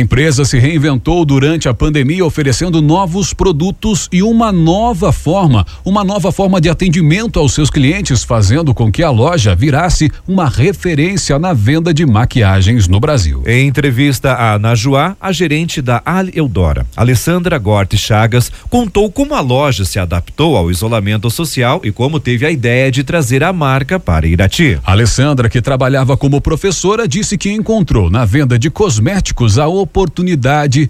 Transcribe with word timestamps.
empresa 0.00 0.44
se 0.44 0.58
reinventou 0.58 1.24
durante 1.24 1.68
a 1.68 1.74
pandemia, 1.74 2.24
oferecendo 2.24 2.80
novos 2.80 3.32
produtos 3.32 4.08
e 4.10 4.22
uma 4.22 4.50
nova 4.50 5.12
forma, 5.12 5.66
uma 5.84 6.02
nova 6.02 6.32
forma 6.32 6.60
de 6.60 6.68
atendimento 6.68 7.38
aos 7.38 7.52
seus 7.52 7.70
clientes, 7.70 8.24
fazendo 8.24 8.74
com 8.74 8.90
que 8.90 9.02
a 9.02 9.10
loja 9.10 9.54
virasse 9.54 10.10
uma 10.26 10.48
referência 10.48 11.38
na 11.38 11.52
venda 11.52 11.92
de 11.92 12.04
maquiagens 12.06 12.88
no 12.88 12.98
Brasil. 12.98 13.42
Em 13.46 13.68
entrevista 13.68 14.34
à 14.34 14.58
Najuá, 14.58 15.16
a 15.20 15.30
gerente 15.32 15.82
da 15.82 16.02
Ali 16.04 16.32
Eudora, 16.34 16.86
Alessandra 16.96 17.58
Gorte 17.58 17.96
Chagas, 17.96 18.50
contou 18.68 19.10
como 19.10 19.34
a 19.34 19.40
loja 19.40 19.84
se 19.84 19.98
adaptou 19.98 20.56
ao 20.56 20.70
isolamento 20.70 21.30
social 21.30 21.80
e 21.84 21.92
como 21.92 22.18
teve 22.18 22.46
a 22.46 22.50
ideia 22.50 22.90
de 22.90 23.04
trazer 23.04 23.44
a 23.44 23.52
marca 23.52 24.00
para 24.00 24.26
Irati. 24.26 24.78
Alessandra, 24.84 25.48
que 25.48 25.60
trabalhava 25.60 26.16
como 26.16 26.40
professora, 26.40 27.06
disse 27.06 27.36
que 27.36 27.50
encontrou 27.50 28.10
na 28.10 28.24
venda 28.24 28.58
de 28.58 28.70
cosméticos 28.70 29.58
a 29.58 29.66
oportunidade 29.66 29.89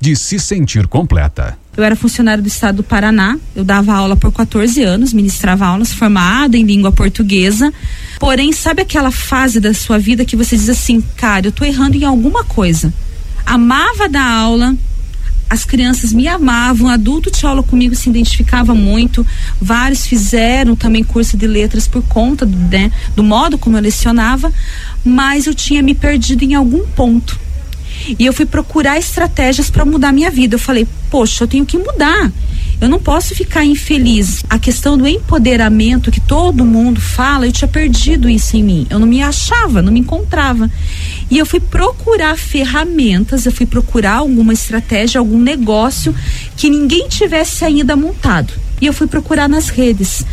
de 0.00 0.16
se 0.16 0.38
sentir 0.38 0.86
completa. 0.86 1.58
Eu 1.74 1.82
era 1.82 1.96
funcionário 1.96 2.42
do 2.42 2.48
estado 2.48 2.76
do 2.76 2.82
Paraná, 2.82 3.38
eu 3.56 3.64
dava 3.64 3.94
aula 3.94 4.14
por 4.14 4.30
14 4.30 4.82
anos, 4.82 5.14
ministrava 5.14 5.64
aulas, 5.64 5.92
formada 5.92 6.56
em 6.56 6.64
língua 6.64 6.92
portuguesa. 6.92 7.72
Porém, 8.20 8.52
sabe 8.52 8.82
aquela 8.82 9.10
fase 9.10 9.58
da 9.58 9.72
sua 9.72 9.98
vida 9.98 10.24
que 10.24 10.36
você 10.36 10.54
diz 10.54 10.68
assim, 10.68 11.02
cara, 11.16 11.46
eu 11.46 11.52
tô 11.52 11.64
errando 11.64 11.96
em 11.96 12.04
alguma 12.04 12.44
coisa. 12.44 12.92
Amava 13.46 14.06
dar 14.06 14.30
aula, 14.30 14.76
as 15.52 15.66
crianças 15.66 16.14
me 16.14 16.26
amavam, 16.28 16.88
adulto 16.88 17.30
de 17.30 17.44
aula 17.44 17.62
comigo 17.62 17.94
se 17.94 18.08
identificava 18.08 18.74
muito, 18.74 19.26
vários 19.60 20.06
fizeram 20.06 20.74
também 20.74 21.04
curso 21.04 21.36
de 21.36 21.46
letras 21.46 21.86
por 21.86 22.02
conta 22.02 22.46
do, 22.46 22.56
né, 22.56 22.90
do 23.14 23.22
modo 23.22 23.58
como 23.58 23.76
eu 23.76 23.82
lecionava, 23.82 24.50
mas 25.04 25.46
eu 25.46 25.54
tinha 25.54 25.82
me 25.82 25.94
perdido 25.94 26.42
em 26.42 26.54
algum 26.54 26.86
ponto. 26.86 27.38
E 28.18 28.24
eu 28.24 28.32
fui 28.32 28.46
procurar 28.46 28.98
estratégias 28.98 29.70
para 29.70 29.84
mudar 29.84 30.12
minha 30.12 30.30
vida. 30.30 30.54
Eu 30.54 30.58
falei, 30.58 30.86
poxa, 31.10 31.44
eu 31.44 31.48
tenho 31.48 31.66
que 31.66 31.78
mudar. 31.78 32.30
Eu 32.80 32.88
não 32.88 32.98
posso 32.98 33.34
ficar 33.34 33.64
infeliz. 33.64 34.42
A 34.50 34.58
questão 34.58 34.98
do 34.98 35.06
empoderamento 35.06 36.10
que 36.10 36.20
todo 36.20 36.64
mundo 36.64 37.00
fala, 37.00 37.46
eu 37.46 37.52
tinha 37.52 37.68
perdido 37.68 38.28
isso 38.28 38.56
em 38.56 38.62
mim. 38.64 38.86
Eu 38.90 38.98
não 38.98 39.06
me 39.06 39.22
achava, 39.22 39.80
não 39.80 39.92
me 39.92 40.00
encontrava. 40.00 40.68
E 41.30 41.38
eu 41.38 41.46
fui 41.46 41.60
procurar 41.60 42.36
ferramentas, 42.36 43.46
eu 43.46 43.52
fui 43.52 43.66
procurar 43.66 44.14
alguma 44.14 44.52
estratégia, 44.52 45.20
algum 45.20 45.38
negócio 45.38 46.12
que 46.56 46.68
ninguém 46.68 47.06
tivesse 47.08 47.64
ainda 47.64 47.94
montado. 47.94 48.52
E 48.80 48.86
eu 48.86 48.92
fui 48.92 49.06
procurar 49.06 49.48
nas 49.48 49.68
redes. 49.68 50.24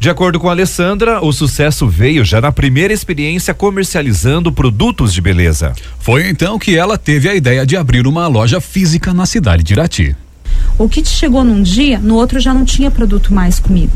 De 0.00 0.08
acordo 0.08 0.38
com 0.38 0.48
a 0.48 0.52
Alessandra, 0.52 1.24
o 1.24 1.32
sucesso 1.32 1.88
veio 1.88 2.24
já 2.24 2.40
na 2.40 2.52
primeira 2.52 2.94
experiência 2.94 3.52
comercializando 3.52 4.52
produtos 4.52 5.12
de 5.12 5.20
beleza. 5.20 5.72
Foi 5.98 6.28
então 6.28 6.56
que 6.56 6.76
ela 6.76 6.96
teve 6.96 7.28
a 7.28 7.34
ideia 7.34 7.66
de 7.66 7.76
abrir 7.76 8.06
uma 8.06 8.28
loja 8.28 8.60
física 8.60 9.12
na 9.12 9.26
cidade 9.26 9.64
de 9.64 9.72
Irati. 9.72 10.14
O 10.78 10.88
kit 10.88 11.08
chegou 11.08 11.42
num 11.42 11.60
dia, 11.60 11.98
no 11.98 12.14
outro 12.14 12.38
já 12.38 12.54
não 12.54 12.64
tinha 12.64 12.92
produto 12.92 13.34
mais 13.34 13.58
comigo. 13.58 13.92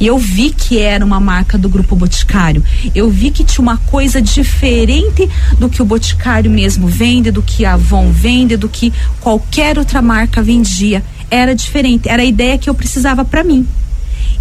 E 0.00 0.06
eu 0.06 0.16
vi 0.16 0.48
que 0.48 0.78
era 0.78 1.04
uma 1.04 1.20
marca 1.20 1.58
do 1.58 1.68
Grupo 1.68 1.94
Boticário. 1.94 2.64
Eu 2.94 3.10
vi 3.10 3.30
que 3.30 3.44
tinha 3.44 3.60
uma 3.60 3.76
coisa 3.76 4.22
diferente 4.22 5.28
do 5.58 5.68
que 5.68 5.82
o 5.82 5.84
Boticário 5.84 6.50
mesmo 6.50 6.88
vende, 6.88 7.30
do 7.30 7.42
que 7.42 7.66
a 7.66 7.74
Avon 7.74 8.10
vende, 8.10 8.56
do 8.56 8.66
que 8.66 8.94
qualquer 9.20 9.76
outra 9.76 10.00
marca 10.00 10.40
vendia. 10.40 11.04
Era 11.30 11.54
diferente. 11.54 12.08
Era 12.08 12.22
a 12.22 12.24
ideia 12.24 12.56
que 12.56 12.70
eu 12.70 12.74
precisava 12.74 13.26
para 13.26 13.44
mim. 13.44 13.68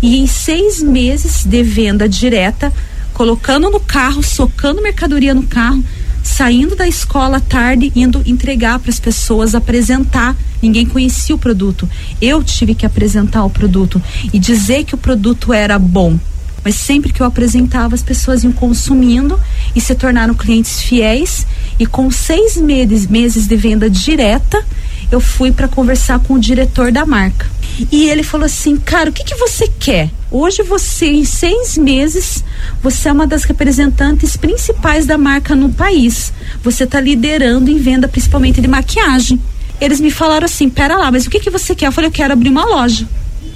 E 0.01 0.17
em 0.17 0.27
seis 0.27 0.81
meses 0.81 1.43
de 1.43 1.63
venda 1.63 2.07
direta, 2.07 2.71
colocando 3.13 3.69
no 3.69 3.79
carro, 3.79 4.23
socando 4.23 4.81
mercadoria 4.81 5.33
no 5.33 5.43
carro, 5.43 5.83
saindo 6.23 6.75
da 6.75 6.87
escola 6.87 7.39
tarde, 7.39 7.91
indo 7.95 8.21
entregar 8.25 8.79
para 8.79 8.91
as 8.91 8.99
pessoas, 8.99 9.55
apresentar. 9.55 10.35
Ninguém 10.61 10.85
conhecia 10.85 11.35
o 11.35 11.39
produto. 11.39 11.87
Eu 12.21 12.43
tive 12.43 12.73
que 12.73 12.85
apresentar 12.85 13.43
o 13.43 13.49
produto 13.49 14.01
e 14.31 14.39
dizer 14.39 14.85
que 14.85 14.95
o 14.95 14.97
produto 14.97 15.51
era 15.51 15.77
bom. 15.77 16.17
Mas 16.63 16.75
sempre 16.75 17.13
que 17.13 17.21
eu 17.21 17.25
apresentava, 17.25 17.95
as 17.95 18.03
pessoas 18.03 18.43
iam 18.43 18.51
consumindo 18.51 19.39
e 19.75 19.81
se 19.81 19.95
tornaram 19.95 20.33
clientes 20.33 20.81
fiéis. 20.81 21.45
E 21.77 21.85
com 21.85 22.11
seis 22.11 22.57
meses, 22.57 23.07
meses 23.07 23.47
de 23.47 23.55
venda 23.55 23.89
direta, 23.89 24.63
eu 25.11 25.19
fui 25.19 25.51
para 25.51 25.67
conversar 25.67 26.19
com 26.19 26.35
o 26.35 26.39
diretor 26.39 26.91
da 26.91 27.05
marca. 27.05 27.47
E 27.91 28.09
ele 28.09 28.23
falou 28.23 28.45
assim, 28.45 28.75
cara, 28.77 29.09
o 29.09 29.13
que, 29.13 29.23
que 29.23 29.35
você 29.35 29.67
quer? 29.67 30.09
Hoje 30.29 30.63
você, 30.63 31.07
em 31.07 31.23
seis 31.23 31.77
meses, 31.77 32.43
você 32.81 33.09
é 33.09 33.11
uma 33.11 33.25
das 33.25 33.43
representantes 33.43 34.35
principais 34.35 35.05
da 35.05 35.17
marca 35.17 35.55
no 35.55 35.69
país. 35.69 36.33
Você 36.61 36.83
está 36.83 36.99
liderando 36.99 37.71
em 37.71 37.77
venda, 37.77 38.07
principalmente 38.07 38.59
de 38.59 38.67
maquiagem. 38.67 39.39
Eles 39.79 40.01
me 40.01 40.11
falaram 40.11 40.45
assim, 40.45 40.69
pera 40.69 40.97
lá, 40.97 41.09
mas 41.09 41.25
o 41.25 41.29
que, 41.29 41.39
que 41.39 41.49
você 41.49 41.73
quer? 41.73 41.87
Eu 41.87 41.91
falei, 41.91 42.09
eu 42.09 42.13
quero 42.13 42.33
abrir 42.33 42.49
uma 42.49 42.65
loja. 42.65 43.07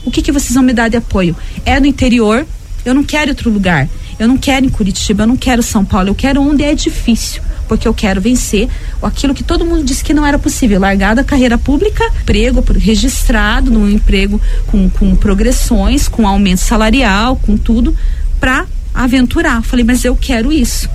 O 0.05 0.11
que, 0.11 0.21
que 0.21 0.31
vocês 0.31 0.53
vão 0.53 0.63
me 0.63 0.73
dar 0.73 0.89
de 0.89 0.97
apoio? 0.97 1.35
É 1.65 1.79
no 1.79 1.85
interior, 1.85 2.45
eu 2.85 2.93
não 2.93 3.03
quero 3.03 3.31
outro 3.31 3.49
lugar. 3.49 3.89
Eu 4.17 4.27
não 4.27 4.37
quero 4.37 4.65
em 4.65 4.69
Curitiba, 4.69 5.23
eu 5.23 5.27
não 5.27 5.35
quero 5.35 5.61
São 5.61 5.83
Paulo, 5.83 6.09
eu 6.09 6.15
quero 6.15 6.41
onde 6.41 6.63
é 6.63 6.73
difícil 6.73 7.41
porque 7.73 7.87
eu 7.87 7.93
quero 7.93 8.21
vencer 8.21 8.69
aquilo 9.01 9.33
que 9.33 9.43
todo 9.43 9.65
mundo 9.65 9.83
disse 9.83 10.03
que 10.03 10.13
não 10.13 10.23
era 10.23 10.37
possível, 10.37 10.79
largar 10.79 11.15
da 11.15 11.23
carreira 11.23 11.57
pública, 11.57 12.03
emprego 12.23 12.63
registrado 12.77 13.71
num 13.71 13.89
emprego 13.89 14.39
com, 14.67 14.87
com 14.89 15.15
progressões, 15.15 16.07
com 16.07 16.27
aumento 16.27 16.59
salarial, 16.59 17.35
com 17.35 17.57
tudo, 17.57 17.95
para 18.39 18.67
aventurar. 18.93 19.63
Falei, 19.63 19.83
mas 19.83 20.05
eu 20.05 20.15
quero 20.15 20.53
isso 20.53 20.87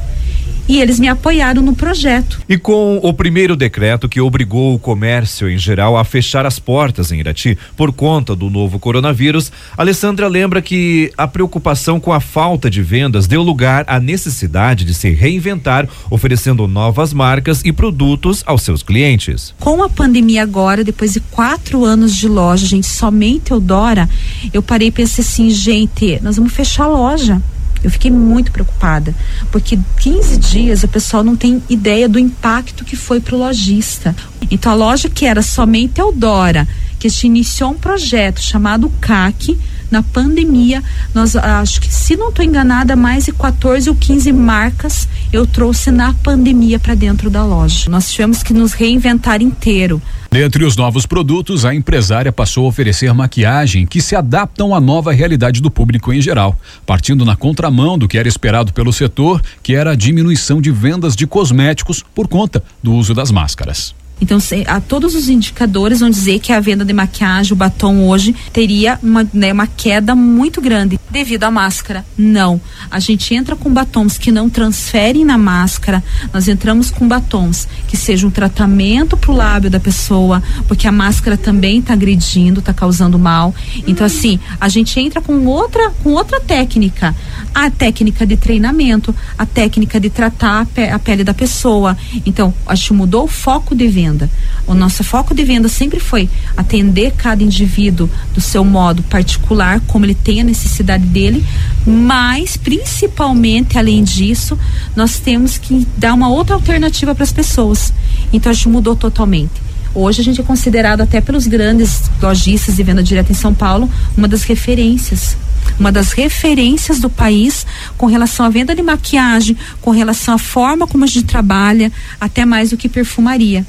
e 0.68 0.80
eles 0.80 1.00
me 1.00 1.08
apoiaram 1.08 1.62
no 1.62 1.74
projeto. 1.74 2.40
E 2.48 2.58
com 2.58 3.00
o 3.02 3.12
primeiro 3.12 3.56
decreto 3.56 4.08
que 4.08 4.20
obrigou 4.20 4.74
o 4.74 4.78
comércio 4.78 5.48
em 5.48 5.56
geral 5.56 5.96
a 5.96 6.04
fechar 6.04 6.44
as 6.44 6.58
portas 6.58 7.10
em 7.10 7.20
Irati 7.20 7.56
por 7.76 7.92
conta 7.92 8.36
do 8.36 8.50
novo 8.50 8.78
coronavírus, 8.78 9.50
Alessandra 9.76 10.28
lembra 10.28 10.60
que 10.60 11.10
a 11.16 11.26
preocupação 11.26 11.98
com 11.98 12.12
a 12.12 12.20
falta 12.20 12.68
de 12.68 12.82
vendas 12.82 13.26
deu 13.26 13.42
lugar 13.42 13.84
à 13.88 13.98
necessidade 13.98 14.84
de 14.84 14.92
se 14.92 15.10
reinventar, 15.10 15.88
oferecendo 16.10 16.68
novas 16.68 17.12
marcas 17.12 17.62
e 17.64 17.72
produtos 17.72 18.42
aos 18.46 18.62
seus 18.62 18.82
clientes. 18.82 19.54
Com 19.58 19.82
a 19.82 19.88
pandemia 19.88 20.42
agora, 20.42 20.84
depois 20.84 21.14
de 21.14 21.20
quatro 21.20 21.84
anos 21.84 22.14
de 22.14 22.28
loja, 22.28 22.66
gente, 22.66 22.86
somente 22.86 23.52
Eudora, 23.52 24.08
eu 24.52 24.62
parei 24.62 24.88
e 24.88 24.92
pensei 24.92 25.24
assim, 25.24 25.50
gente, 25.50 26.18
nós 26.22 26.36
vamos 26.36 26.52
fechar 26.52 26.84
a 26.84 26.88
loja 26.88 27.42
eu 27.82 27.90
fiquei 27.90 28.10
muito 28.10 28.52
preocupada, 28.52 29.14
porque 29.50 29.78
15 30.00 30.36
dias 30.38 30.82
o 30.82 30.88
pessoal 30.88 31.22
não 31.22 31.36
tem 31.36 31.62
ideia 31.68 32.08
do 32.08 32.18
impacto 32.18 32.84
que 32.84 32.96
foi 32.96 33.20
para 33.20 33.34
o 33.34 33.38
lojista. 33.38 34.14
Então 34.50 34.72
a 34.72 34.74
loja 34.74 35.08
que 35.08 35.24
era 35.24 35.42
somente 35.42 36.00
Eudora, 36.00 36.66
que 36.98 37.08
se 37.08 37.26
iniciou 37.26 37.70
um 37.70 37.78
projeto 37.78 38.40
chamado 38.40 38.90
CAC, 39.00 39.56
na 39.90 40.02
pandemia, 40.02 40.82
nós 41.14 41.34
acho 41.34 41.80
que 41.80 41.92
se 41.92 42.16
não 42.16 42.28
estou 42.28 42.44
enganada, 42.44 42.94
mais 42.94 43.24
de 43.24 43.32
14 43.32 43.88
ou 43.88 43.96
15 43.96 44.32
marcas 44.32 45.08
eu 45.32 45.46
trouxe 45.46 45.90
na 45.90 46.14
pandemia 46.14 46.78
para 46.78 46.94
dentro 46.94 47.28
da 47.28 47.44
loja. 47.44 47.90
Nós 47.90 48.10
tivemos 48.10 48.42
que 48.42 48.52
nos 48.54 48.72
reinventar 48.72 49.42
inteiro. 49.42 50.00
Dentre 50.30 50.64
os 50.64 50.76
novos 50.76 51.06
produtos, 51.06 51.64
a 51.64 51.74
empresária 51.74 52.30
passou 52.32 52.64
a 52.64 52.68
oferecer 52.68 53.12
maquiagem 53.14 53.86
que 53.86 54.00
se 54.00 54.14
adaptam 54.14 54.74
à 54.74 54.80
nova 54.80 55.12
realidade 55.12 55.60
do 55.60 55.70
público 55.70 56.12
em 56.12 56.20
geral, 56.20 56.58
partindo 56.86 57.24
na 57.24 57.36
contramão 57.36 57.98
do 57.98 58.06
que 58.06 58.18
era 58.18 58.28
esperado 58.28 58.72
pelo 58.72 58.92
setor, 58.92 59.42
que 59.62 59.74
era 59.74 59.92
a 59.92 59.96
diminuição 59.96 60.60
de 60.60 60.70
vendas 60.70 61.16
de 61.16 61.26
cosméticos 61.26 62.04
por 62.14 62.28
conta 62.28 62.62
do 62.82 62.92
uso 62.92 63.14
das 63.14 63.30
máscaras. 63.30 63.97
Então, 64.20 64.40
se, 64.40 64.64
a 64.66 64.80
todos 64.80 65.14
os 65.14 65.28
indicadores 65.28 66.00
vão 66.00 66.10
dizer 66.10 66.40
que 66.40 66.52
a 66.52 66.60
venda 66.60 66.84
de 66.84 66.92
maquiagem, 66.92 67.52
o 67.52 67.56
batom 67.56 68.06
hoje, 68.08 68.34
teria 68.52 68.98
uma, 69.02 69.26
né, 69.32 69.52
uma 69.52 69.66
queda 69.66 70.14
muito 70.14 70.60
grande 70.60 70.98
devido 71.10 71.44
à 71.44 71.50
máscara. 71.50 72.04
Não. 72.16 72.60
A 72.90 72.98
gente 72.98 73.34
entra 73.34 73.54
com 73.54 73.72
batons 73.72 74.18
que 74.18 74.32
não 74.32 74.50
transferem 74.50 75.24
na 75.24 75.38
máscara, 75.38 76.02
nós 76.32 76.48
entramos 76.48 76.90
com 76.90 77.06
batons 77.06 77.68
que 77.86 77.96
sejam 77.96 78.28
um 78.28 78.32
tratamento 78.32 79.16
para 79.16 79.30
o 79.30 79.34
lábio 79.34 79.70
da 79.70 79.80
pessoa, 79.80 80.42
porque 80.66 80.86
a 80.86 80.92
máscara 80.92 81.36
também 81.36 81.78
está 81.78 81.92
agredindo, 81.92 82.60
está 82.60 82.72
causando 82.72 83.18
mal. 83.18 83.54
Então, 83.86 84.06
assim, 84.06 84.38
a 84.60 84.68
gente 84.68 84.98
entra 84.98 85.20
com 85.20 85.46
outra, 85.46 85.90
com 86.02 86.10
outra 86.10 86.40
técnica. 86.40 87.14
A 87.54 87.70
técnica 87.70 88.26
de 88.26 88.36
treinamento, 88.36 89.14
a 89.36 89.46
técnica 89.46 89.98
de 90.00 90.10
tratar 90.10 90.62
a, 90.62 90.66
pe 90.66 90.88
a 90.88 90.98
pele 90.98 91.24
da 91.24 91.34
pessoa. 91.34 91.96
Então, 92.26 92.52
a 92.66 92.74
gente 92.74 92.92
mudou 92.92 93.24
o 93.24 93.28
foco 93.28 93.74
de 93.74 93.86
venda 93.88 94.07
venda. 94.08 94.30
O 94.66 94.74
nosso 94.74 95.04
foco 95.04 95.34
de 95.34 95.44
venda 95.44 95.68
sempre 95.68 96.00
foi 96.00 96.28
atender 96.56 97.12
cada 97.16 97.42
indivíduo 97.42 98.08
do 98.34 98.40
seu 98.40 98.64
modo 98.64 99.02
particular, 99.02 99.80
como 99.86 100.04
ele 100.04 100.14
tem 100.14 100.40
a 100.40 100.44
necessidade 100.44 101.04
dele, 101.04 101.44
mas 101.86 102.56
principalmente 102.56 103.78
além 103.78 104.02
disso, 104.02 104.58
nós 104.96 105.18
temos 105.18 105.58
que 105.58 105.86
dar 105.96 106.14
uma 106.14 106.28
outra 106.28 106.54
alternativa 106.54 107.14
para 107.14 107.24
as 107.24 107.32
pessoas. 107.32 107.92
Então 108.32 108.50
a 108.50 108.54
gente 108.54 108.68
mudou 108.68 108.96
totalmente. 108.96 109.68
Hoje 109.94 110.20
a 110.20 110.24
gente 110.24 110.40
é 110.40 110.44
considerado 110.44 111.00
até 111.00 111.20
pelos 111.20 111.46
grandes 111.46 112.02
lojistas 112.20 112.76
de 112.76 112.82
venda 112.82 113.02
direta 113.02 113.32
em 113.32 113.34
São 113.34 113.54
Paulo 113.54 113.90
uma 114.16 114.28
das 114.28 114.42
referências 114.42 115.36
uma 115.78 115.92
das 115.92 116.12
referências 116.12 117.00
do 117.00 117.08
país 117.10 117.66
com 117.96 118.06
relação 118.06 118.46
à 118.46 118.48
venda 118.48 118.74
de 118.74 118.82
maquiagem, 118.82 119.56
com 119.80 119.90
relação 119.90 120.34
à 120.34 120.38
forma 120.38 120.86
como 120.86 121.04
a 121.04 121.06
gente 121.06 121.26
trabalha, 121.26 121.92
até 122.20 122.44
mais 122.44 122.70
do 122.70 122.76
que 122.76 122.88
perfumaria. 122.88 123.64